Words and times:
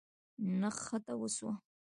نښته 0.59 1.13
وسوه. 1.21 1.53